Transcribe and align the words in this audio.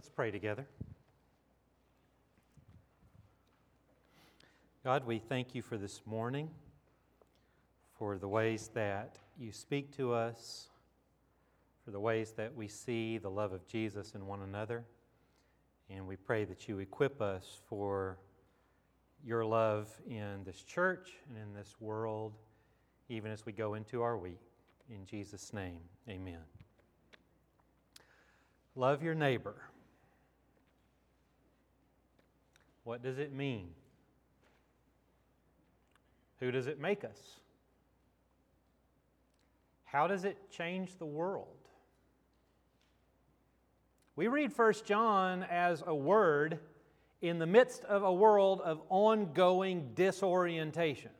Let's 0.00 0.08
pray 0.08 0.30
together. 0.30 0.66
God, 4.82 5.04
we 5.04 5.18
thank 5.18 5.54
you 5.54 5.60
for 5.60 5.76
this 5.76 6.00
morning, 6.06 6.48
for 7.98 8.16
the 8.16 8.26
ways 8.26 8.70
that 8.72 9.18
you 9.38 9.52
speak 9.52 9.94
to 9.98 10.14
us, 10.14 10.70
for 11.84 11.90
the 11.90 12.00
ways 12.00 12.32
that 12.38 12.56
we 12.56 12.66
see 12.66 13.18
the 13.18 13.28
love 13.28 13.52
of 13.52 13.66
Jesus 13.66 14.14
in 14.14 14.26
one 14.26 14.40
another. 14.40 14.86
And 15.90 16.06
we 16.06 16.16
pray 16.16 16.46
that 16.46 16.66
you 16.66 16.78
equip 16.78 17.20
us 17.20 17.60
for 17.68 18.16
your 19.22 19.44
love 19.44 19.90
in 20.08 20.44
this 20.46 20.62
church 20.62 21.10
and 21.28 21.36
in 21.36 21.52
this 21.52 21.74
world, 21.78 22.32
even 23.10 23.30
as 23.30 23.44
we 23.44 23.52
go 23.52 23.74
into 23.74 24.00
our 24.00 24.16
week. 24.16 24.40
In 24.88 25.04
Jesus' 25.04 25.52
name, 25.52 25.80
amen. 26.08 26.40
Love 28.74 29.02
your 29.02 29.14
neighbor. 29.14 29.56
What 32.90 33.04
does 33.04 33.18
it 33.18 33.32
mean? 33.32 33.68
Who 36.40 36.50
does 36.50 36.66
it 36.66 36.80
make 36.80 37.04
us? 37.04 37.38
How 39.84 40.08
does 40.08 40.24
it 40.24 40.36
change 40.50 40.96
the 40.98 41.06
world? 41.06 41.46
We 44.16 44.26
read 44.26 44.50
1 44.58 44.74
John 44.84 45.44
as 45.48 45.84
a 45.86 45.94
word 45.94 46.58
in 47.22 47.38
the 47.38 47.46
midst 47.46 47.84
of 47.84 48.02
a 48.02 48.12
world 48.12 48.60
of 48.60 48.80
ongoing 48.88 49.92
disorientation. 49.94 51.12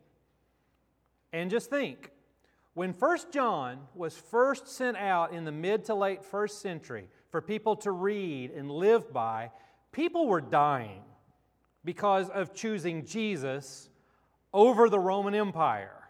And 1.33 1.53
just 1.53 1.71
think 1.71 2.11
when 2.75 2.91
1 2.95 3.19
John 3.31 3.79
was 3.95 4.17
first 4.17 4.67
sent 4.67 4.97
out 4.97 5.33
in 5.33 5.45
the 5.45 5.53
mid 5.53 5.85
to 5.85 5.95
late 5.95 6.25
first 6.25 6.63
century 6.63 7.07
for 7.31 7.41
people 7.41 7.77
to 7.77 7.93
read 7.93 8.51
and 8.51 8.69
live 8.73 9.13
by, 9.13 9.53
people 9.93 10.27
were 10.27 10.41
dying 10.41 11.03
because 11.85 12.29
of 12.29 12.55
choosing 12.55 13.05
Jesus 13.05 13.89
over 14.53 14.89
the 14.89 14.99
Roman 14.99 15.35
Empire. 15.35 16.09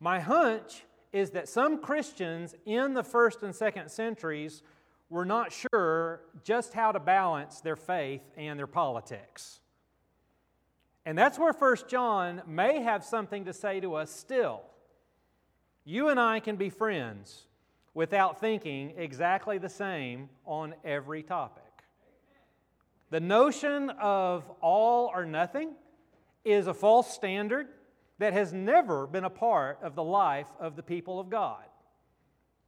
My 0.00 0.20
hunch 0.20 0.84
is 1.12 1.30
that 1.30 1.48
some 1.48 1.82
Christians 1.82 2.54
in 2.64 2.94
the 2.94 3.02
first 3.02 3.42
and 3.42 3.54
second 3.54 3.90
centuries 3.90 4.62
were 5.10 5.24
not 5.24 5.52
sure 5.52 6.20
just 6.44 6.74
how 6.74 6.92
to 6.92 7.00
balance 7.00 7.60
their 7.60 7.76
faith 7.76 8.22
and 8.36 8.58
their 8.58 8.66
politics. 8.66 9.60
And 11.06 11.16
that's 11.16 11.38
where 11.38 11.54
First 11.54 11.88
John 11.88 12.42
may 12.46 12.82
have 12.82 13.02
something 13.02 13.46
to 13.46 13.52
say 13.52 13.80
to 13.80 13.94
us 13.94 14.10
still. 14.10 14.62
You 15.84 16.10
and 16.10 16.20
I 16.20 16.40
can 16.40 16.56
be 16.56 16.68
friends 16.68 17.46
without 17.94 18.38
thinking 18.40 18.92
exactly 18.98 19.56
the 19.56 19.70
same 19.70 20.28
on 20.44 20.74
every 20.84 21.22
topic. 21.22 21.67
The 23.10 23.20
notion 23.20 23.90
of 23.90 24.50
all 24.60 25.10
or 25.14 25.24
nothing 25.24 25.72
is 26.44 26.66
a 26.66 26.74
false 26.74 27.12
standard 27.12 27.68
that 28.18 28.32
has 28.32 28.52
never 28.52 29.06
been 29.06 29.24
a 29.24 29.30
part 29.30 29.78
of 29.82 29.94
the 29.94 30.02
life 30.02 30.48
of 30.60 30.76
the 30.76 30.82
people 30.82 31.18
of 31.18 31.30
God. 31.30 31.62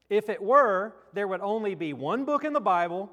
If 0.09 0.29
it 0.29 0.43
were, 0.43 0.95
there 1.13 1.29
would 1.29 1.41
only 1.41 1.75
be 1.75 1.93
one 1.93 2.25
book 2.25 2.45
in 2.45 2.53
the 2.53 2.61
Bible, 2.61 3.11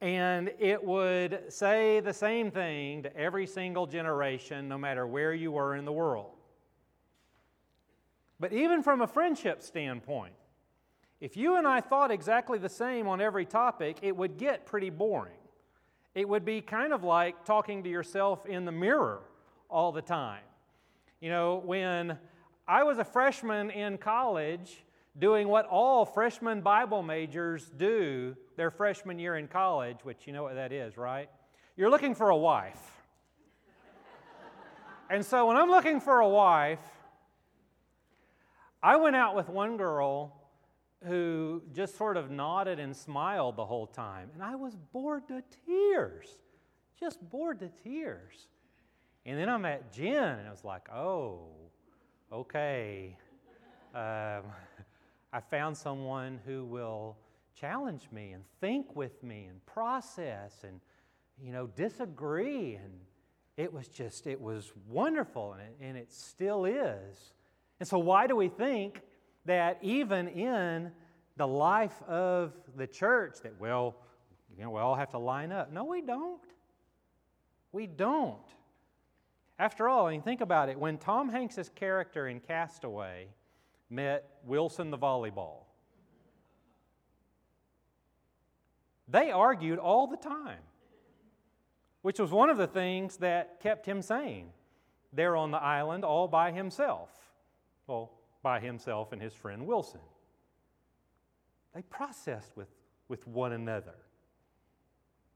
and 0.00 0.50
it 0.58 0.82
would 0.82 1.44
say 1.48 2.00
the 2.00 2.12
same 2.12 2.50
thing 2.50 3.04
to 3.04 3.16
every 3.16 3.46
single 3.46 3.86
generation, 3.86 4.68
no 4.68 4.78
matter 4.78 5.06
where 5.06 5.32
you 5.32 5.52
were 5.52 5.74
in 5.74 5.84
the 5.84 5.92
world. 5.92 6.32
But 8.40 8.52
even 8.52 8.82
from 8.82 9.00
a 9.00 9.06
friendship 9.06 9.62
standpoint, 9.62 10.34
if 11.20 11.36
you 11.36 11.56
and 11.56 11.66
I 11.66 11.80
thought 11.80 12.10
exactly 12.10 12.58
the 12.58 12.68
same 12.68 13.08
on 13.08 13.20
every 13.20 13.44
topic, 13.44 13.98
it 14.02 14.16
would 14.16 14.36
get 14.36 14.66
pretty 14.66 14.90
boring. 14.90 15.32
It 16.14 16.28
would 16.28 16.44
be 16.44 16.60
kind 16.60 16.92
of 16.92 17.04
like 17.04 17.44
talking 17.44 17.82
to 17.84 17.88
yourself 17.88 18.46
in 18.46 18.64
the 18.64 18.72
mirror 18.72 19.20
all 19.68 19.92
the 19.92 20.02
time. 20.02 20.42
You 21.20 21.30
know, 21.30 21.62
when 21.64 22.18
I 22.66 22.82
was 22.84 22.98
a 22.98 23.04
freshman 23.04 23.70
in 23.70 23.98
college, 23.98 24.84
doing 25.18 25.48
what 25.48 25.66
all 25.66 26.04
freshman 26.04 26.60
Bible 26.60 27.02
majors 27.02 27.70
do 27.76 28.36
their 28.56 28.70
freshman 28.70 29.18
year 29.18 29.36
in 29.36 29.48
college, 29.48 29.98
which 30.02 30.26
you 30.26 30.32
know 30.32 30.42
what 30.42 30.54
that 30.54 30.72
is, 30.72 30.96
right? 30.96 31.28
You're 31.76 31.90
looking 31.90 32.14
for 32.14 32.30
a 32.30 32.36
wife. 32.36 32.92
and 35.10 35.24
so 35.24 35.46
when 35.46 35.56
I'm 35.56 35.70
looking 35.70 36.00
for 36.00 36.20
a 36.20 36.28
wife, 36.28 36.80
I 38.82 38.96
went 38.96 39.16
out 39.16 39.34
with 39.34 39.48
one 39.48 39.76
girl 39.76 40.37
who 41.06 41.62
just 41.72 41.96
sort 41.96 42.16
of 42.16 42.30
nodded 42.30 42.80
and 42.80 42.96
smiled 42.96 43.56
the 43.56 43.64
whole 43.64 43.86
time. 43.86 44.30
And 44.34 44.42
I 44.42 44.56
was 44.56 44.74
bored 44.92 45.28
to 45.28 45.42
tears, 45.66 46.26
just 46.98 47.20
bored 47.30 47.60
to 47.60 47.70
tears. 47.84 48.48
And 49.24 49.38
then 49.38 49.48
I 49.48 49.56
met 49.58 49.92
Jen, 49.92 50.38
and 50.38 50.48
I 50.48 50.50
was 50.50 50.64
like, 50.64 50.88
oh, 50.90 51.48
okay. 52.32 53.16
Um, 53.94 54.42
I 55.32 55.40
found 55.50 55.76
someone 55.76 56.40
who 56.46 56.64
will 56.64 57.16
challenge 57.54 58.08
me 58.10 58.32
and 58.32 58.42
think 58.60 58.96
with 58.96 59.22
me 59.22 59.46
and 59.48 59.64
process 59.66 60.64
and, 60.64 60.80
you 61.40 61.52
know, 61.52 61.66
disagree. 61.66 62.76
And 62.76 62.94
it 63.56 63.72
was 63.72 63.88
just, 63.88 64.26
it 64.26 64.40
was 64.40 64.72
wonderful, 64.88 65.52
and 65.52 65.62
it, 65.62 65.76
and 65.80 65.96
it 65.96 66.12
still 66.12 66.64
is. 66.64 67.34
And 67.80 67.88
so, 67.88 67.98
why 67.98 68.26
do 68.26 68.34
we 68.34 68.48
think 68.48 69.02
that 69.48 69.78
even 69.80 70.28
in 70.28 70.92
the 71.38 71.46
life 71.46 72.02
of 72.06 72.52
the 72.76 72.86
church, 72.86 73.36
that, 73.42 73.58
well, 73.58 73.96
you 74.56 74.62
know, 74.62 74.70
we 74.70 74.80
all 74.80 74.94
have 74.94 75.10
to 75.10 75.18
line 75.18 75.52
up? 75.52 75.72
No, 75.72 75.84
we 75.84 76.02
don't. 76.02 76.42
We 77.72 77.86
don't. 77.86 78.36
After 79.58 79.88
all, 79.88 80.06
I 80.06 80.12
mean, 80.12 80.22
think 80.22 80.42
about 80.42 80.68
it. 80.68 80.78
When 80.78 80.98
Tom 80.98 81.30
Hanks's 81.30 81.70
character 81.74 82.28
in 82.28 82.40
Castaway 82.40 83.28
met 83.88 84.28
Wilson 84.44 84.90
the 84.90 84.98
volleyball, 84.98 85.62
they 89.08 89.30
argued 89.30 89.78
all 89.78 90.06
the 90.06 90.18
time, 90.18 90.60
which 92.02 92.18
was 92.18 92.30
one 92.30 92.50
of 92.50 92.58
the 92.58 92.66
things 92.66 93.16
that 93.16 93.60
kept 93.60 93.86
him 93.86 94.02
sane 94.02 94.50
there 95.10 95.36
on 95.36 95.50
the 95.52 95.58
island 95.58 96.04
all 96.04 96.28
by 96.28 96.52
himself. 96.52 97.10
Well, 97.86 98.12
by 98.42 98.60
himself 98.60 99.12
and 99.12 99.20
his 99.20 99.34
friend 99.34 99.66
Wilson. 99.66 100.00
They 101.74 101.82
processed 101.82 102.56
with, 102.56 102.68
with 103.08 103.26
one 103.26 103.52
another. 103.52 103.94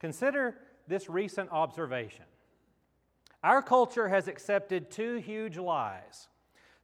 Consider 0.00 0.56
this 0.88 1.08
recent 1.08 1.50
observation. 1.50 2.24
Our 3.42 3.62
culture 3.62 4.08
has 4.08 4.28
accepted 4.28 4.90
two 4.90 5.16
huge 5.16 5.58
lies. 5.58 6.28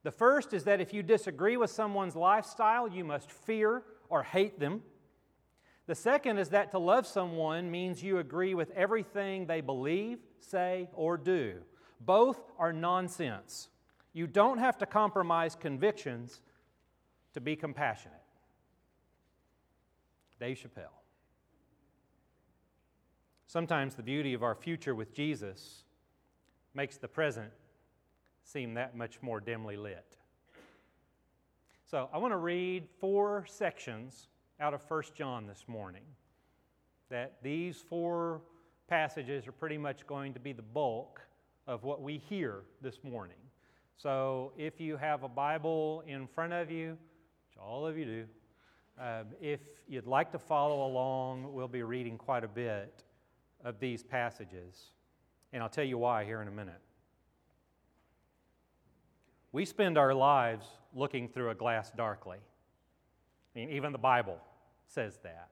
The 0.02 0.10
first 0.10 0.52
is 0.52 0.64
that 0.64 0.80
if 0.80 0.92
you 0.92 1.02
disagree 1.02 1.56
with 1.56 1.70
someone's 1.70 2.16
lifestyle, 2.16 2.88
you 2.88 3.04
must 3.04 3.30
fear 3.30 3.82
or 4.08 4.22
hate 4.22 4.58
them. 4.58 4.82
The 5.86 5.94
second 5.94 6.38
is 6.38 6.50
that 6.50 6.70
to 6.72 6.78
love 6.78 7.06
someone 7.06 7.70
means 7.70 8.02
you 8.02 8.18
agree 8.18 8.54
with 8.54 8.70
everything 8.72 9.46
they 9.46 9.60
believe, 9.60 10.18
say, 10.40 10.88
or 10.92 11.16
do. 11.16 11.56
Both 12.00 12.40
are 12.58 12.72
nonsense. 12.72 13.68
You 14.12 14.26
don't 14.26 14.58
have 14.58 14.78
to 14.78 14.86
compromise 14.86 15.54
convictions 15.54 16.40
to 17.34 17.40
be 17.40 17.56
compassionate. 17.56 18.18
Dave 20.40 20.58
Chappelle. 20.58 20.98
Sometimes 23.46 23.94
the 23.94 24.02
beauty 24.02 24.34
of 24.34 24.42
our 24.42 24.54
future 24.54 24.94
with 24.94 25.14
Jesus 25.14 25.84
makes 26.74 26.96
the 26.96 27.08
present 27.08 27.50
seem 28.44 28.74
that 28.74 28.96
much 28.96 29.20
more 29.22 29.40
dimly 29.40 29.76
lit. 29.76 30.16
So 31.90 32.08
I 32.12 32.18
want 32.18 32.32
to 32.32 32.38
read 32.38 32.86
four 33.00 33.46
sections 33.48 34.28
out 34.60 34.74
of 34.74 34.82
1 34.88 35.02
John 35.14 35.46
this 35.46 35.64
morning. 35.66 36.02
That 37.08 37.42
these 37.42 37.82
four 37.88 38.42
passages 38.88 39.46
are 39.46 39.52
pretty 39.52 39.78
much 39.78 40.06
going 40.06 40.34
to 40.34 40.40
be 40.40 40.52
the 40.52 40.62
bulk 40.62 41.20
of 41.66 41.84
what 41.84 42.02
we 42.02 42.18
hear 42.18 42.62
this 42.82 42.98
morning. 43.02 43.36
So 43.98 44.52
if 44.56 44.80
you 44.80 44.96
have 44.96 45.24
a 45.24 45.28
Bible 45.28 46.04
in 46.06 46.28
front 46.28 46.52
of 46.52 46.70
you, 46.70 46.90
which 46.90 47.60
all 47.60 47.84
of 47.84 47.98
you 47.98 48.04
do, 48.04 48.24
um, 49.00 49.26
if 49.40 49.60
you'd 49.88 50.06
like 50.06 50.30
to 50.32 50.38
follow 50.38 50.86
along, 50.86 51.52
we'll 51.52 51.66
be 51.66 51.82
reading 51.82 52.16
quite 52.16 52.44
a 52.44 52.48
bit 52.48 53.02
of 53.64 53.80
these 53.80 54.04
passages. 54.04 54.92
And 55.52 55.64
I'll 55.64 55.68
tell 55.68 55.84
you 55.84 55.98
why 55.98 56.24
here 56.24 56.40
in 56.40 56.46
a 56.46 56.52
minute. 56.52 56.80
We 59.50 59.64
spend 59.64 59.98
our 59.98 60.14
lives 60.14 60.66
looking 60.94 61.28
through 61.28 61.50
a 61.50 61.54
glass 61.56 61.90
darkly. 61.90 62.38
I 62.38 63.58
mean, 63.58 63.70
even 63.70 63.90
the 63.90 63.98
Bible 63.98 64.38
says 64.86 65.18
that. 65.24 65.48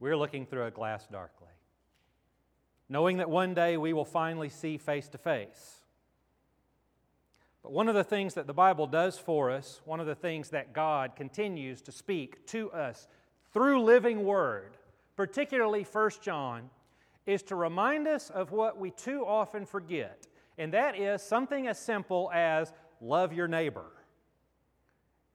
We're 0.00 0.18
looking 0.18 0.44
through 0.44 0.66
a 0.66 0.70
glass 0.70 1.06
darkly, 1.10 1.48
knowing 2.90 3.18
that 3.18 3.30
one 3.30 3.54
day 3.54 3.78
we 3.78 3.94
will 3.94 4.04
finally 4.04 4.50
see 4.50 4.76
face 4.76 5.08
to 5.08 5.18
face. 5.18 5.79
But 7.62 7.72
one 7.72 7.88
of 7.88 7.94
the 7.94 8.04
things 8.04 8.34
that 8.34 8.46
the 8.46 8.54
Bible 8.54 8.86
does 8.86 9.18
for 9.18 9.50
us, 9.50 9.80
one 9.84 10.00
of 10.00 10.06
the 10.06 10.14
things 10.14 10.50
that 10.50 10.72
God 10.72 11.14
continues 11.16 11.82
to 11.82 11.92
speak 11.92 12.46
to 12.48 12.70
us 12.72 13.06
through 13.52 13.82
living 13.82 14.24
word 14.24 14.76
particularly 15.20 15.82
1 15.82 16.10
John, 16.22 16.70
is 17.26 17.42
to 17.42 17.54
remind 17.54 18.08
us 18.08 18.30
of 18.30 18.52
what 18.52 18.78
we 18.78 18.90
too 18.90 19.22
often 19.26 19.66
forget, 19.66 20.26
and 20.56 20.72
that 20.72 20.98
is 20.98 21.20
something 21.20 21.66
as 21.66 21.78
simple 21.78 22.30
as 22.32 22.72
love 23.02 23.34
your 23.34 23.46
neighbor. 23.46 23.84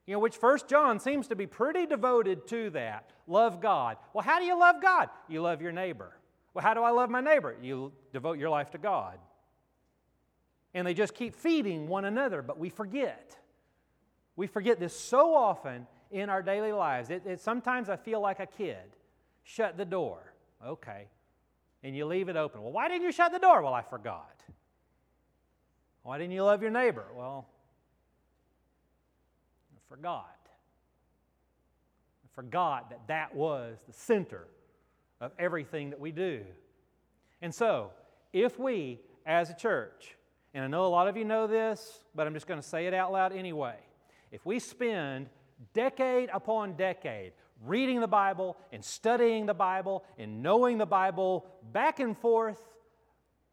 You 0.07 0.13
know, 0.13 0.19
which 0.19 0.37
First 0.37 0.67
John 0.67 0.99
seems 0.99 1.27
to 1.27 1.35
be 1.35 1.45
pretty 1.45 1.85
devoted 1.85 2.47
to 2.47 2.71
that. 2.71 3.11
Love 3.27 3.61
God. 3.61 3.97
Well, 4.11 4.23
how 4.23 4.39
do 4.39 4.45
you 4.45 4.59
love 4.59 4.81
God? 4.81 5.09
You 5.27 5.43
love 5.43 5.61
your 5.61 5.71
neighbor. 5.71 6.17
Well, 6.55 6.63
how 6.63 6.73
do 6.73 6.81
I 6.81 6.89
love 6.89 7.11
my 7.11 7.21
neighbor? 7.21 7.55
You 7.61 7.91
devote 8.11 8.39
your 8.39 8.49
life 8.49 8.71
to 8.71 8.79
God. 8.79 9.19
And 10.75 10.85
they 10.85 10.93
just 10.93 11.15
keep 11.15 11.33
feeding 11.33 11.87
one 11.87 12.05
another, 12.05 12.43
but 12.43 12.59
we 12.59 12.69
forget. 12.69 13.35
We 14.35 14.45
forget 14.45 14.79
this 14.79 14.97
so 14.97 15.33
often 15.33 15.87
in 16.11 16.29
our 16.29 16.43
daily 16.43 16.71
lives. 16.71 17.09
It, 17.09 17.25
it, 17.25 17.39
sometimes 17.39 17.89
I 17.89 17.95
feel 17.95 18.21
like 18.21 18.39
a 18.39 18.45
kid. 18.45 18.95
Shut 19.43 19.77
the 19.77 19.85
door. 19.85 20.33
Okay. 20.63 21.07
And 21.81 21.95
you 21.95 22.05
leave 22.05 22.29
it 22.29 22.35
open. 22.35 22.61
Well, 22.61 22.71
why 22.71 22.87
didn't 22.87 23.03
you 23.03 23.11
shut 23.11 23.31
the 23.31 23.39
door? 23.39 23.63
Well, 23.63 23.73
I 23.73 23.81
forgot. 23.81 24.43
Why 26.03 26.19
didn't 26.19 26.33
you 26.33 26.43
love 26.43 26.61
your 26.61 26.71
neighbor? 26.71 27.05
Well, 27.15 27.47
forgot. 29.95 30.37
I 32.25 32.27
forgot 32.35 32.89
that 32.89 33.07
that 33.07 33.33
was 33.33 33.77
the 33.87 33.93
center 33.93 34.47
of 35.21 35.31
everything 35.39 35.89
that 35.91 35.99
we 35.99 36.11
do. 36.11 36.41
And 37.41 37.53
so, 37.53 37.91
if 38.33 38.59
we 38.59 38.99
as 39.25 39.49
a 39.49 39.53
church, 39.53 40.14
and 40.55 40.63
I 40.63 40.67
know 40.67 40.85
a 40.85 40.87
lot 40.87 41.09
of 41.09 41.17
you 41.17 41.25
know 41.25 41.47
this, 41.47 41.99
but 42.15 42.25
I'm 42.25 42.33
just 42.33 42.47
going 42.47 42.61
to 42.61 42.67
say 42.67 42.87
it 42.87 42.93
out 42.93 43.11
loud 43.11 43.33
anyway. 43.33 43.75
If 44.31 44.45
we 44.45 44.59
spend 44.59 45.27
decade 45.73 46.29
upon 46.33 46.77
decade 46.77 47.33
reading 47.61 47.99
the 47.99 48.07
Bible 48.07 48.55
and 48.71 48.83
studying 48.83 49.45
the 49.45 49.53
Bible 49.53 50.05
and 50.17 50.41
knowing 50.41 50.77
the 50.77 50.85
Bible 50.85 51.45
back 51.73 51.99
and 51.99 52.17
forth 52.17 52.57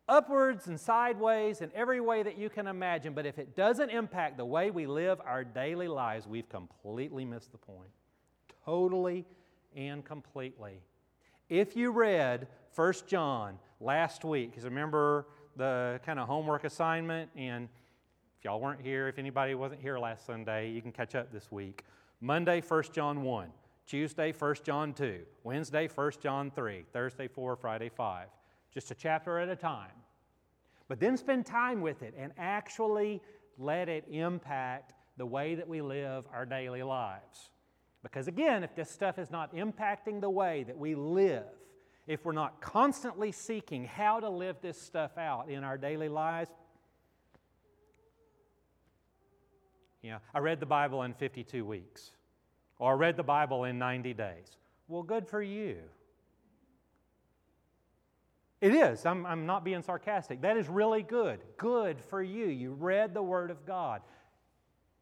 upwards 0.09 0.69
and 0.69 0.79
sideways 0.79 1.61
in 1.61 1.73
every 1.75 2.01
way 2.01 2.23
that 2.23 2.39
you 2.39 2.49
can 2.49 2.69
imagine. 2.69 3.15
But 3.15 3.27
if 3.27 3.37
it 3.37 3.57
doesn't 3.57 3.91
impact 3.91 4.37
the 4.37 4.45
way 4.45 4.71
we 4.71 4.87
live 4.87 5.21
our 5.25 5.43
daily 5.43 5.89
lives, 5.89 6.29
we've 6.29 6.49
completely 6.49 7.25
missed 7.25 7.51
the 7.51 7.59
point. 7.59 7.91
Totally 8.65 9.25
and 9.75 10.05
completely. 10.05 10.81
If 11.49 11.77
you 11.77 11.91
read 11.91 12.47
1 12.77 12.93
John 13.09 13.59
last 13.81 14.25
week, 14.25 14.51
because 14.51 14.65
remember 14.65 15.27
the 15.57 16.01
kind 16.05 16.19
of 16.19 16.29
homework 16.29 16.65
assignment, 16.65 17.31
and 17.37 17.69
if 18.39 18.45
y'all 18.45 18.61
weren't 18.61 18.81
here, 18.81 19.09
if 19.09 19.19
anybody 19.19 19.55
wasn't 19.55 19.81
here 19.81 19.99
last 19.99 20.27
Sunday, 20.27 20.71
you 20.71 20.83
can 20.83 20.93
catch 20.93 21.15
up 21.15 21.33
this 21.33 21.51
week. 21.51 21.85
Monday, 22.21 22.61
1 22.61 22.83
John 22.93 23.23
1. 23.23 23.49
Tuesday, 23.87 24.33
1 24.33 24.55
John 24.65 24.93
2. 24.93 25.21
Wednesday, 25.45 25.89
1 25.89 26.13
John 26.23 26.51
3. 26.51 26.85
Thursday, 26.93 27.29
4. 27.29 27.57
Friday, 27.57 27.89
5 27.89 28.29
just 28.73 28.91
a 28.91 28.95
chapter 28.95 29.39
at 29.39 29.49
a 29.49 29.57
time. 29.57 29.91
But 30.89 31.01
then 31.01 31.17
spend 31.17 31.47
time 31.47 31.81
with 31.81 32.03
it 32.03 32.15
and 32.17 32.33
actually 32.39 33.21
let 33.59 33.89
it 33.89 34.05
impact 34.11 34.95
the 35.17 35.27
way 35.27 35.55
that 35.55 35.69
we 35.69 35.83
live 35.83 36.27
our 36.33 36.47
daily 36.47 36.83
lives. 36.83 37.51
Because 38.03 38.29
again, 38.29 38.65
if 38.65 38.75
this 38.75 38.91
stuff 38.91 39.19
is 39.19 39.31
not 39.31 39.55
impacting 39.55 40.21
the 40.21 40.31
way 40.31 40.65
that 40.65 40.77
we 40.77 40.95
live, 40.95 41.45
if 42.07 42.25
we're 42.25 42.33
not 42.33 42.61
constantly 42.61 43.33
seeking 43.33 43.85
how 43.85 44.21
to 44.21 44.29
live 44.29 44.57
this 44.61 44.81
stuff 44.81 45.17
out 45.17 45.49
in 45.49 45.65
our 45.65 45.79
daily 45.79 46.09
lives, 46.09 46.51
you 50.03 50.11
know, 50.11 50.19
I 50.35 50.41
read 50.41 50.59
the 50.59 50.67
Bible 50.67 51.03
in 51.05 51.15
52 51.15 51.65
weeks, 51.65 52.11
or 52.79 52.93
I 52.93 52.97
read 52.97 53.17
the 53.17 53.23
Bible 53.23 53.65
in 53.65 53.79
90 53.79 54.15
days. 54.15 54.57
Well, 54.89 55.05
good 55.05 55.29
for 55.29 55.41
you. 55.41 55.77
It 58.61 58.75
is. 58.75 59.07
I'm, 59.07 59.27
I'm 59.27 59.47
not 59.47 59.65
being 59.65 59.83
sarcastic. 59.83 60.43
That 60.43 60.57
is 60.57 60.69
really 60.69 61.03
good. 61.03 61.41
Good 61.57 62.01
for 62.01 62.23
you. 62.23 62.47
You 62.47 62.73
read 62.73 63.15
the 63.15 63.23
Word 63.23 63.51
of 63.51 63.65
God. 63.65 64.03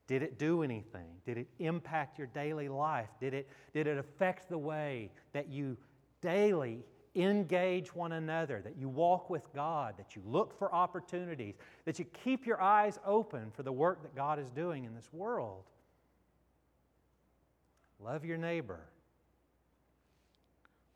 Did 0.06 0.22
it 0.22 0.38
do 0.38 0.62
anything? 0.62 1.06
Did 1.24 1.38
it 1.38 1.46
impact 1.58 2.18
your 2.18 2.26
daily 2.28 2.68
life? 2.68 3.08
Did 3.20 3.32
it, 3.32 3.48
did 3.72 3.86
it 3.86 3.96
affect 3.96 4.48
the 4.48 4.58
way 4.58 5.10
that 5.32 5.48
you 5.48 5.76
daily 6.20 6.84
engage 7.16 7.94
one 7.94 8.12
another, 8.12 8.60
that 8.62 8.76
you 8.78 8.88
walk 8.88 9.30
with 9.30 9.52
God, 9.52 9.94
that 9.98 10.14
you 10.14 10.22
look 10.24 10.56
for 10.56 10.72
opportunities, 10.72 11.56
that 11.84 11.98
you 11.98 12.04
keep 12.04 12.46
your 12.46 12.60
eyes 12.60 12.98
open 13.04 13.50
for 13.50 13.62
the 13.62 13.72
work 13.72 14.02
that 14.02 14.14
God 14.14 14.38
is 14.38 14.50
doing 14.50 14.84
in 14.84 14.94
this 14.94 15.08
world? 15.12 15.64
Love 17.98 18.24
your 18.24 18.38
neighbor. 18.38 18.80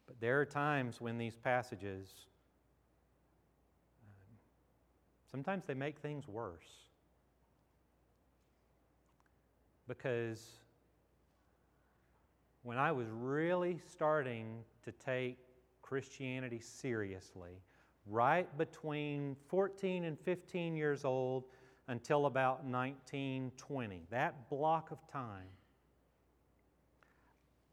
But 0.07 0.21
there 0.21 0.41
are 0.41 0.47
times 0.47 1.01
when 1.01 1.19
these 1.19 1.37
passages 1.37 2.09
um, 4.07 4.39
Sometimes 5.31 5.65
they 5.67 5.75
make 5.75 5.99
things 5.99 6.29
worse. 6.29 6.69
Because 9.89 10.41
when 12.63 12.79
I 12.79 12.93
was 12.93 13.09
really 13.11 13.81
starting 13.91 14.65
to 14.85 14.93
take 14.93 15.39
Christianity 15.83 16.61
seriously, 16.61 17.61
right 18.07 18.47
between 18.59 19.37
14 19.49 20.05
and 20.05 20.19
15 20.19 20.77
years 20.77 21.05
old 21.05 21.45
until 21.89 22.27
about 22.27 22.65
1920, 22.65 24.07
that 24.11 24.49
block 24.49 24.91
of 24.91 24.99
time, 25.11 25.49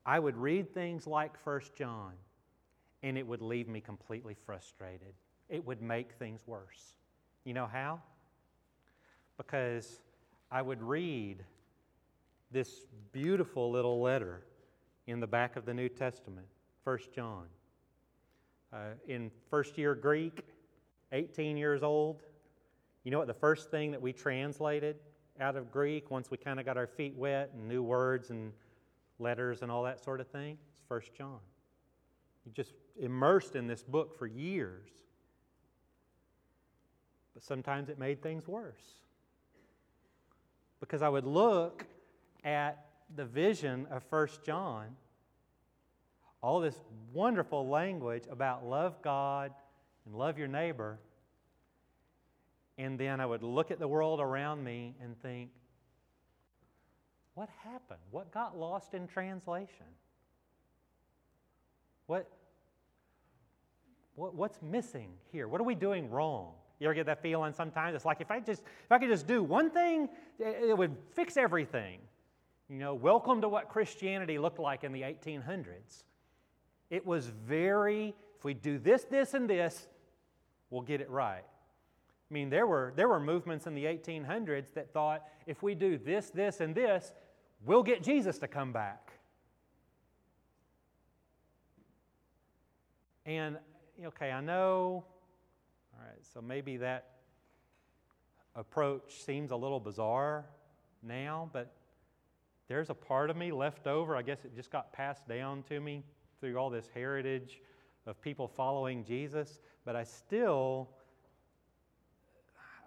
I 0.05 0.19
would 0.19 0.35
read 0.35 0.73
things 0.73 1.07
like 1.07 1.37
1 1.45 1.61
John 1.77 2.13
and 3.03 3.17
it 3.17 3.25
would 3.25 3.41
leave 3.41 3.67
me 3.67 3.81
completely 3.81 4.35
frustrated. 4.45 5.13
It 5.49 5.65
would 5.65 5.81
make 5.81 6.13
things 6.13 6.41
worse. 6.45 6.95
You 7.43 7.53
know 7.53 7.67
how? 7.71 8.01
Because 9.37 9.99
I 10.51 10.61
would 10.61 10.81
read 10.81 11.43
this 12.51 12.85
beautiful 13.11 13.71
little 13.71 14.01
letter 14.01 14.43
in 15.07 15.19
the 15.19 15.27
back 15.27 15.55
of 15.55 15.65
the 15.65 15.73
New 15.73 15.89
Testament, 15.89 16.47
1 16.83 16.97
John. 17.15 17.45
Uh, 18.73 18.93
in 19.07 19.29
first 19.49 19.77
year 19.77 19.93
Greek, 19.93 20.45
18 21.11 21.57
years 21.57 21.83
old, 21.83 22.23
you 23.03 23.11
know 23.11 23.17
what 23.17 23.27
the 23.27 23.33
first 23.33 23.69
thing 23.69 23.91
that 23.91 24.01
we 24.01 24.13
translated 24.13 24.97
out 25.39 25.55
of 25.55 25.71
Greek 25.71 26.09
once 26.09 26.31
we 26.31 26.37
kind 26.37 26.59
of 26.59 26.65
got 26.65 26.77
our 26.77 26.87
feet 26.87 27.15
wet 27.15 27.51
and 27.53 27.67
new 27.67 27.83
words 27.83 28.29
and 28.29 28.53
letters 29.19 29.61
and 29.61 29.71
all 29.71 29.83
that 29.83 30.03
sort 30.03 30.21
of 30.21 30.27
thing? 30.27 30.57
It's 30.79 30.89
1 30.89 31.01
John. 31.17 31.39
You 32.45 32.51
just 32.51 32.73
immersed 32.99 33.55
in 33.55 33.67
this 33.67 33.83
book 33.83 34.17
for 34.17 34.25
years. 34.25 34.89
But 37.33 37.43
sometimes 37.43 37.89
it 37.89 37.99
made 37.99 38.21
things 38.21 38.47
worse. 38.47 38.83
Because 40.79 41.01
I 41.01 41.09
would 41.09 41.25
look 41.25 41.85
at 42.43 42.85
the 43.15 43.25
vision 43.25 43.87
of 43.91 44.03
First 44.03 44.43
John, 44.43 44.95
all 46.41 46.59
this 46.59 46.79
wonderful 47.13 47.67
language 47.67 48.23
about 48.29 48.65
love 48.65 49.01
God 49.01 49.51
and 50.05 50.15
love 50.15 50.37
your 50.37 50.47
neighbor, 50.47 50.99
and 52.77 52.99
then 52.99 53.19
I 53.19 53.25
would 53.25 53.43
look 53.43 53.69
at 53.69 53.79
the 53.79 53.87
world 53.87 54.19
around 54.19 54.63
me 54.63 54.95
and 55.01 55.19
think, 55.21 55.51
what 57.35 57.49
happened? 57.63 57.99
What 58.09 58.31
got 58.31 58.57
lost 58.57 58.93
in 58.93 59.07
translation? 59.07 59.85
What, 62.07 62.29
what, 64.15 64.35
what's 64.35 64.61
missing 64.61 65.11
here? 65.31 65.47
What 65.47 65.61
are 65.61 65.63
we 65.63 65.75
doing 65.75 66.09
wrong? 66.09 66.53
You 66.79 66.87
ever 66.87 66.95
get 66.95 67.05
that 67.05 67.21
feeling 67.21 67.53
sometimes? 67.53 67.95
It's 67.95 68.05
like 68.05 68.21
if 68.21 68.31
I 68.31 68.39
just 68.39 68.63
if 68.63 68.91
I 68.91 68.97
could 68.97 69.09
just 69.09 69.27
do 69.27 69.43
one 69.43 69.69
thing, 69.69 70.09
it 70.39 70.75
would 70.75 70.97
fix 71.13 71.37
everything. 71.37 71.99
You 72.69 72.79
know, 72.79 72.95
welcome 72.95 73.39
to 73.41 73.49
what 73.49 73.69
Christianity 73.69 74.39
looked 74.39 74.57
like 74.57 74.83
in 74.83 74.91
the 74.91 75.01
1800s. 75.01 76.03
It 76.91 77.03
was 77.03 77.25
very, 77.25 78.13
if 78.37 78.45
we 78.45 78.53
do 78.53 78.77
this, 78.77 79.05
this, 79.05 79.33
and 79.33 79.49
this, 79.49 79.87
we'll 80.69 80.83
get 80.83 81.01
it 81.01 81.09
right. 81.09 81.43
I 81.43 82.33
mean, 82.33 82.51
there 82.51 82.67
were, 82.67 82.93
there 82.95 83.07
were 83.07 83.19
movements 83.19 83.65
in 83.65 83.73
the 83.73 83.85
1800s 83.85 84.73
that 84.73 84.93
thought 84.93 85.23
if 85.47 85.63
we 85.63 85.73
do 85.73 85.97
this, 85.97 86.29
this, 86.29 86.59
and 86.59 86.75
this, 86.75 87.11
we'll 87.65 87.81
get 87.81 88.03
Jesus 88.03 88.37
to 88.37 88.47
come 88.47 88.71
back. 88.71 89.13
And, 93.25 93.57
okay, 94.05 94.31
I 94.31 94.41
know 94.41 95.05
all 96.01 96.07
right, 96.07 96.25
so 96.33 96.41
maybe 96.41 96.77
that 96.77 97.09
approach 98.55 99.23
seems 99.23 99.51
a 99.51 99.55
little 99.55 99.79
bizarre 99.79 100.45
now, 101.03 101.49
but 101.53 101.73
there's 102.67 102.89
a 102.89 102.93
part 102.93 103.29
of 103.29 103.37
me 103.37 103.51
left 103.51 103.87
over. 103.87 104.15
I 104.15 104.21
guess 104.21 104.43
it 104.45 104.55
just 104.55 104.71
got 104.71 104.93
passed 104.93 105.27
down 105.27 105.63
to 105.69 105.79
me 105.79 106.03
through 106.41 106.57
all 106.57 106.69
this 106.69 106.89
heritage 106.93 107.61
of 108.07 108.19
people 108.19 108.47
following 108.47 109.05
Jesus, 109.05 109.59
but 109.85 109.95
I 109.95 110.03
still, 110.03 110.89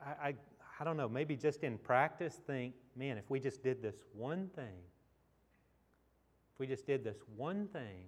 I, 0.04 0.28
I, 0.28 0.34
I 0.80 0.84
don't 0.84 0.96
know, 0.96 1.08
maybe 1.08 1.36
just 1.36 1.62
in 1.62 1.78
practice 1.78 2.40
think, 2.46 2.74
man, 2.96 3.16
if 3.16 3.30
we 3.30 3.40
just 3.40 3.62
did 3.62 3.80
this 3.80 3.96
one 4.12 4.50
thing, 4.54 4.82
if 6.52 6.58
we 6.58 6.66
just 6.66 6.86
did 6.86 7.04
this 7.04 7.16
one 7.36 7.68
thing, 7.68 8.04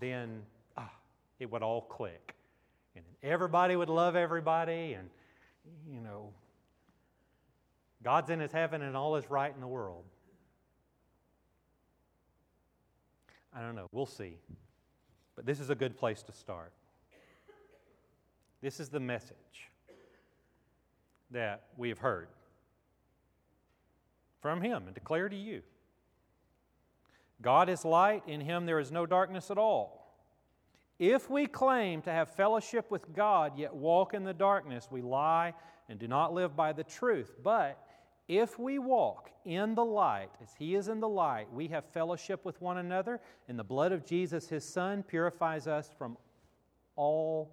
then 0.00 0.42
ah, 0.76 0.90
it 1.38 1.50
would 1.50 1.62
all 1.62 1.82
click. 1.82 2.34
And 2.96 3.04
everybody 3.22 3.76
would 3.76 3.88
love 3.88 4.16
everybody, 4.16 4.94
and, 4.94 5.08
you 5.88 6.00
know, 6.00 6.30
God's 8.02 8.30
in 8.30 8.40
his 8.40 8.50
heaven 8.50 8.82
and 8.82 8.96
all 8.96 9.16
is 9.16 9.30
right 9.30 9.52
in 9.54 9.60
the 9.60 9.68
world. 9.68 10.04
I 13.54 13.60
don't 13.60 13.74
know. 13.74 13.88
We'll 13.92 14.06
see. 14.06 14.36
But 15.36 15.46
this 15.46 15.60
is 15.60 15.70
a 15.70 15.74
good 15.74 15.96
place 15.96 16.22
to 16.24 16.32
start. 16.32 16.72
This 18.60 18.78
is 18.78 18.88
the 18.88 19.00
message 19.00 19.36
that 21.30 21.64
we 21.76 21.88
have 21.88 21.98
heard 21.98 22.28
from 24.40 24.60
Him 24.60 24.84
and 24.86 24.94
declare 24.94 25.28
to 25.28 25.36
you. 25.36 25.62
God 27.42 27.68
is 27.68 27.84
light, 27.84 28.22
in 28.26 28.40
Him 28.40 28.66
there 28.66 28.78
is 28.78 28.92
no 28.92 29.06
darkness 29.06 29.50
at 29.50 29.58
all. 29.58 30.00
If 30.98 31.30
we 31.30 31.46
claim 31.46 32.02
to 32.02 32.10
have 32.10 32.28
fellowship 32.34 32.90
with 32.90 33.14
God, 33.14 33.56
yet 33.56 33.74
walk 33.74 34.12
in 34.12 34.24
the 34.24 34.34
darkness, 34.34 34.88
we 34.90 35.00
lie 35.00 35.54
and 35.88 35.98
do 35.98 36.06
not 36.06 36.34
live 36.34 36.54
by 36.54 36.74
the 36.74 36.84
truth. 36.84 37.32
But 37.42 37.82
if 38.30 38.60
we 38.60 38.78
walk 38.78 39.28
in 39.44 39.74
the 39.74 39.84
light, 39.84 40.30
as 40.40 40.54
He 40.56 40.76
is 40.76 40.86
in 40.86 41.00
the 41.00 41.08
light, 41.08 41.52
we 41.52 41.66
have 41.68 41.84
fellowship 41.86 42.44
with 42.44 42.60
one 42.62 42.78
another, 42.78 43.20
and 43.48 43.58
the 43.58 43.64
blood 43.64 43.90
of 43.90 44.06
Jesus, 44.06 44.48
His 44.48 44.64
Son, 44.64 45.02
purifies 45.02 45.66
us 45.66 45.90
from 45.98 46.16
all 46.94 47.50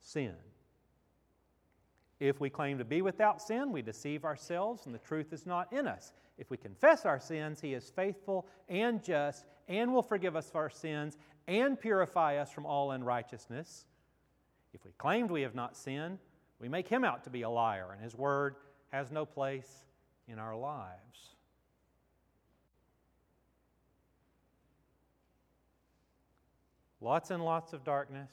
sin. 0.00 0.32
If 2.20 2.40
we 2.40 2.48
claim 2.48 2.78
to 2.78 2.86
be 2.86 3.02
without 3.02 3.42
sin, 3.42 3.70
we 3.70 3.82
deceive 3.82 4.24
ourselves, 4.24 4.86
and 4.86 4.94
the 4.94 4.98
truth 5.00 5.34
is 5.34 5.44
not 5.44 5.70
in 5.70 5.86
us. 5.86 6.14
If 6.38 6.50
we 6.50 6.56
confess 6.56 7.04
our 7.04 7.20
sins, 7.20 7.60
He 7.60 7.74
is 7.74 7.90
faithful 7.90 8.46
and 8.66 9.04
just 9.04 9.44
and 9.68 9.92
will 9.92 10.02
forgive 10.02 10.36
us 10.36 10.50
our 10.54 10.70
sins 10.70 11.18
and 11.46 11.78
purify 11.78 12.38
us 12.38 12.50
from 12.50 12.64
all 12.64 12.92
unrighteousness. 12.92 13.84
If 14.72 14.86
we 14.86 14.92
claimed 14.96 15.30
we 15.30 15.42
have 15.42 15.54
not 15.54 15.76
sinned, 15.76 16.18
we 16.58 16.68
make 16.70 16.88
Him 16.88 17.04
out 17.04 17.24
to 17.24 17.30
be 17.30 17.42
a 17.42 17.50
liar, 17.50 17.90
and 17.92 18.02
His 18.02 18.14
word 18.14 18.54
has 18.90 19.10
no 19.12 19.26
place 19.26 19.84
in 20.28 20.38
our 20.38 20.56
lives. 20.56 21.34
Lots 27.00 27.30
and 27.30 27.44
lots 27.44 27.74
of 27.74 27.84
darkness, 27.84 28.30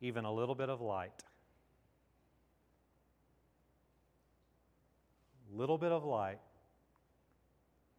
even 0.00 0.24
a 0.24 0.32
little 0.32 0.54
bit 0.54 0.70
of 0.70 0.80
light. 0.80 1.12
Little 5.52 5.76
bit 5.76 5.92
of 5.92 6.04
light 6.04 6.38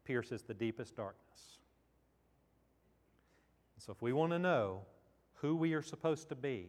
pierces 0.03 0.41
the 0.41 0.53
deepest 0.53 0.95
darkness. 0.95 1.57
So, 3.79 3.91
if 3.91 4.01
we 4.01 4.11
want 4.11 4.31
to 4.31 4.39
know 4.39 4.81
who 5.35 5.55
we 5.55 5.73
are 5.73 5.81
supposed 5.81 6.29
to 6.29 6.35
be 6.35 6.67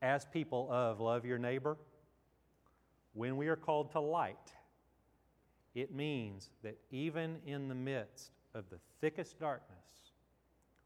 as 0.00 0.24
people 0.24 0.68
of 0.70 0.98
love 0.98 1.24
your 1.24 1.38
neighbor, 1.38 1.76
when 3.18 3.36
we 3.36 3.48
are 3.48 3.56
called 3.56 3.90
to 3.90 3.98
light, 3.98 4.52
it 5.74 5.92
means 5.92 6.50
that 6.62 6.78
even 6.92 7.38
in 7.44 7.66
the 7.66 7.74
midst 7.74 8.30
of 8.54 8.70
the 8.70 8.78
thickest 9.00 9.40
darkness, 9.40 9.76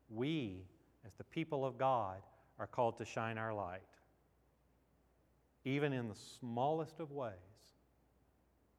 we, 0.09 0.63
as 1.07 1.13
the 1.19 1.25
people 1.25 1.63
of 1.63 1.77
God, 1.77 2.23
are 2.59 2.67
called 2.67 2.97
to 2.97 3.05
shine 3.05 3.37
our 3.37 3.53
light. 3.53 3.83
Even 5.67 5.93
in 5.93 6.09
the 6.09 6.15
smallest 6.41 7.01
of 7.01 7.13
ways, 7.13 7.35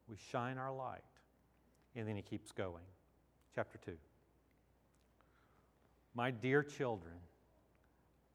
we 0.07 0.17
shine 0.31 0.57
our 0.57 0.73
light. 0.73 1.01
And 1.95 2.07
then 2.07 2.15
he 2.15 2.23
keeps 2.23 2.51
going. 2.51 2.83
Chapter 3.53 3.77
2. 3.85 3.91
My 6.15 6.31
dear 6.31 6.63
children, 6.63 7.13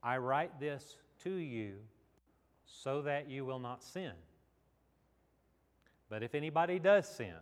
I 0.01 0.19
write 0.19 0.61
this 0.61 0.97
to 1.25 1.31
you 1.31 1.75
so 2.67 3.03
that 3.03 3.29
you 3.29 3.45
will 3.45 3.59
not 3.59 3.83
sin. 3.83 4.13
But 6.09 6.23
if 6.23 6.35
anybody 6.35 6.79
does 6.79 7.09
sin, 7.09 7.35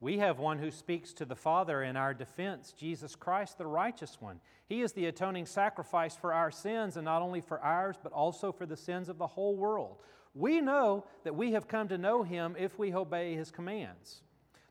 we 0.00 0.18
have 0.18 0.40
one 0.40 0.58
who 0.58 0.72
speaks 0.72 1.12
to 1.14 1.24
the 1.24 1.36
Father 1.36 1.84
in 1.84 1.96
our 1.96 2.12
defense, 2.12 2.72
Jesus 2.72 3.14
Christ, 3.14 3.58
the 3.58 3.66
righteous 3.66 4.20
one. 4.20 4.40
He 4.66 4.82
is 4.82 4.92
the 4.92 5.06
atoning 5.06 5.46
sacrifice 5.46 6.16
for 6.16 6.32
our 6.32 6.50
sins, 6.50 6.96
and 6.96 7.04
not 7.04 7.22
only 7.22 7.40
for 7.40 7.60
ours, 7.60 7.96
but 8.02 8.12
also 8.12 8.50
for 8.50 8.66
the 8.66 8.76
sins 8.76 9.08
of 9.08 9.18
the 9.18 9.26
whole 9.28 9.56
world. 9.56 9.98
We 10.34 10.60
know 10.60 11.04
that 11.22 11.36
we 11.36 11.52
have 11.52 11.68
come 11.68 11.86
to 11.88 11.98
know 11.98 12.24
him 12.24 12.56
if 12.58 12.78
we 12.80 12.92
obey 12.92 13.36
his 13.36 13.52
commands. 13.52 14.22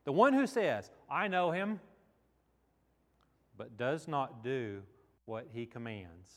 The 0.03 0.11
one 0.11 0.33
who 0.33 0.47
says, 0.47 0.91
I 1.09 1.29
know 1.29 1.51
him, 1.51 1.79
but 3.55 3.77
does 3.77 4.09
not 4.09 4.43
do 4.43 4.81
what 5.25 5.47
he 5.53 5.65
commands, 5.65 6.29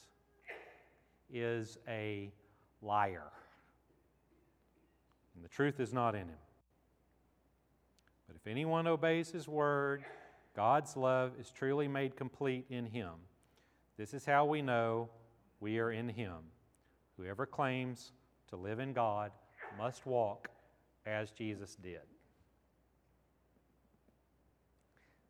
is 1.32 1.78
a 1.88 2.30
liar 2.80 3.32
and 5.34 5.44
the 5.44 5.48
truth 5.48 5.80
is 5.80 5.92
not 5.92 6.14
in 6.14 6.28
him. 6.28 6.38
But 8.26 8.36
if 8.36 8.46
anyone 8.46 8.86
obeys 8.86 9.30
his 9.30 9.48
word, 9.48 10.04
God's 10.54 10.96
love 10.96 11.32
is 11.40 11.50
truly 11.50 11.88
made 11.88 12.16
complete 12.16 12.66
in 12.70 12.86
him. 12.86 13.12
This 13.96 14.14
is 14.14 14.24
how 14.24 14.44
we 14.44 14.62
know 14.62 15.08
we 15.60 15.78
are 15.78 15.90
in 15.90 16.08
him. 16.08 16.38
Whoever 17.16 17.46
claims 17.46 18.12
to 18.48 18.56
live 18.56 18.78
in 18.78 18.92
God 18.92 19.30
must 19.78 20.06
walk 20.06 20.48
as 21.06 21.30
Jesus 21.30 21.76
did. 21.76 22.00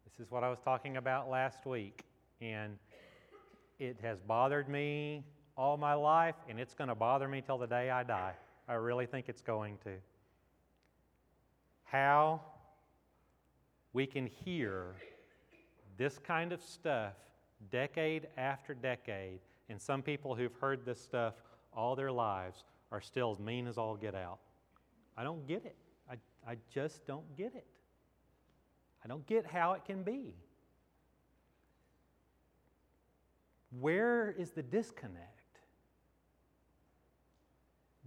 This 0.04 0.26
is 0.26 0.30
what 0.30 0.44
I 0.44 0.50
was 0.50 0.60
talking 0.60 0.96
about 0.96 1.28
last 1.28 1.66
week, 1.66 2.04
and 2.40 2.78
it 3.78 3.98
has 4.02 4.20
bothered 4.20 4.68
me 4.68 5.24
all 5.56 5.76
my 5.76 5.94
life, 5.94 6.36
and 6.48 6.60
it's 6.60 6.74
going 6.74 6.88
to 6.88 6.94
bother 6.94 7.26
me 7.28 7.42
till 7.44 7.58
the 7.58 7.66
day 7.66 7.90
I 7.90 8.02
die. 8.02 8.34
I 8.68 8.74
really 8.74 9.06
think 9.06 9.28
it's 9.28 9.42
going 9.42 9.78
to. 9.84 9.90
How 11.84 12.40
we 13.92 14.06
can 14.06 14.26
hear 14.26 14.96
this 15.96 16.18
kind 16.18 16.52
of 16.52 16.62
stuff 16.62 17.12
decade 17.70 18.28
after 18.36 18.74
decade, 18.74 19.40
and 19.68 19.80
some 19.80 20.02
people 20.02 20.34
who've 20.34 20.54
heard 20.60 20.84
this 20.84 21.00
stuff 21.00 21.34
all 21.72 21.94
their 21.94 22.12
lives 22.12 22.64
are 22.90 23.00
still 23.00 23.30
as 23.30 23.38
mean 23.38 23.66
as 23.66 23.78
all 23.78 23.96
get 23.96 24.14
out. 24.14 24.38
I 25.16 25.24
don't 25.24 25.46
get 25.46 25.64
it. 25.64 25.76
I, 26.10 26.16
I 26.48 26.56
just 26.72 27.06
don't 27.06 27.36
get 27.36 27.54
it. 27.54 27.66
I 29.04 29.08
don't 29.08 29.26
get 29.26 29.46
how 29.46 29.72
it 29.72 29.84
can 29.84 30.02
be. 30.02 30.34
Where 33.80 34.34
is 34.38 34.52
the 34.52 34.62
disconnect? 34.62 35.33